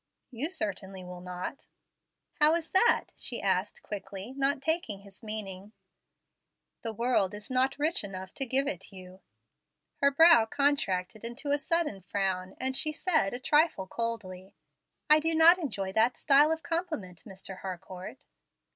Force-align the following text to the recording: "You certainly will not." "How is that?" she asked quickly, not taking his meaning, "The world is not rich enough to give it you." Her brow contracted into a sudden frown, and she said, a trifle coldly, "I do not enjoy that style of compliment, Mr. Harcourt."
"You 0.31 0.49
certainly 0.49 1.03
will 1.03 1.21
not." 1.21 1.67
"How 2.39 2.55
is 2.55 2.71
that?" 2.71 3.11
she 3.15 3.39
asked 3.39 3.83
quickly, 3.83 4.31
not 4.35 4.59
taking 4.59 5.01
his 5.01 5.21
meaning, 5.21 5.73
"The 6.81 6.91
world 6.91 7.35
is 7.35 7.51
not 7.51 7.77
rich 7.77 8.03
enough 8.03 8.33
to 8.33 8.47
give 8.47 8.67
it 8.67 8.91
you." 8.91 9.21
Her 9.97 10.09
brow 10.09 10.47
contracted 10.47 11.23
into 11.23 11.51
a 11.51 11.59
sudden 11.59 12.01
frown, 12.01 12.55
and 12.59 12.75
she 12.75 12.91
said, 12.91 13.35
a 13.35 13.39
trifle 13.39 13.85
coldly, 13.85 14.55
"I 15.07 15.19
do 15.19 15.35
not 15.35 15.59
enjoy 15.59 15.93
that 15.93 16.17
style 16.17 16.51
of 16.51 16.63
compliment, 16.63 17.23
Mr. 17.25 17.59
Harcourt." 17.59 18.25